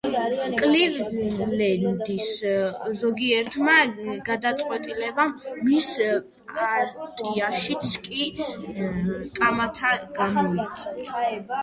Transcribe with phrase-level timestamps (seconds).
[0.59, 2.29] კლივლენდის
[3.01, 3.75] ზოგიერთმა
[4.29, 5.91] გადაწყვეტილებამ მის
[6.55, 8.29] პარტიაშიც კი
[9.41, 11.59] კამათი გამოიწვია.